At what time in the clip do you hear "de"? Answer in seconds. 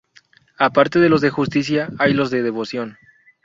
0.99-1.09, 1.21-1.29, 2.31-2.41